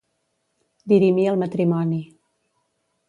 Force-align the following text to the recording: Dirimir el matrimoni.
Dirimir 0.93 1.27
el 1.33 1.37
matrimoni. 1.43 2.03